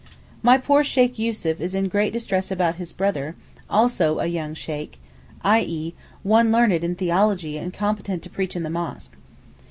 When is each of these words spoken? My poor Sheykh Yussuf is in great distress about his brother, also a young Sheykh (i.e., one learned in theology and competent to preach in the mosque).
My 0.41 0.57
poor 0.57 0.83
Sheykh 0.83 1.19
Yussuf 1.19 1.61
is 1.61 1.75
in 1.75 1.87
great 1.87 2.11
distress 2.11 2.49
about 2.49 2.77
his 2.77 2.91
brother, 2.91 3.35
also 3.69 4.17
a 4.17 4.25
young 4.25 4.55
Sheykh 4.55 4.97
(i.e., 5.43 5.93
one 6.23 6.51
learned 6.51 6.83
in 6.83 6.95
theology 6.95 7.55
and 7.59 7.71
competent 7.71 8.23
to 8.23 8.29
preach 8.31 8.55
in 8.55 8.63
the 8.63 8.71
mosque). 8.71 9.15